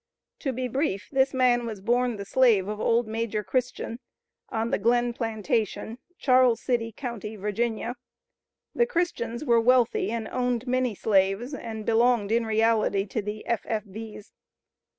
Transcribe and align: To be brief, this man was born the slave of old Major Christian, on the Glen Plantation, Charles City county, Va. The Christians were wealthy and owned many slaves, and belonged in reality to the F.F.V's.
To 0.39 0.51
be 0.51 0.67
brief, 0.67 1.09
this 1.11 1.31
man 1.31 1.67
was 1.67 1.79
born 1.79 2.15
the 2.15 2.25
slave 2.25 2.67
of 2.67 2.79
old 2.79 3.07
Major 3.07 3.43
Christian, 3.43 3.99
on 4.49 4.71
the 4.71 4.79
Glen 4.79 5.13
Plantation, 5.13 5.99
Charles 6.17 6.59
City 6.59 6.91
county, 6.91 7.35
Va. 7.35 7.95
The 8.73 8.85
Christians 8.87 9.45
were 9.45 9.61
wealthy 9.61 10.09
and 10.09 10.27
owned 10.29 10.65
many 10.65 10.95
slaves, 10.95 11.53
and 11.53 11.85
belonged 11.85 12.31
in 12.31 12.47
reality 12.47 13.05
to 13.05 13.21
the 13.21 13.45
F.F.V's. 13.45 14.31